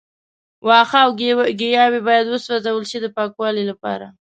وښه 0.67 0.99
او 1.05 1.11
ګیاوې 1.59 1.99
باید 2.07 2.25
وسوځول 2.29 2.83
شي 2.91 2.97
د 3.01 3.07
پاکوالي 3.17 3.63
لپاره. 3.71 4.07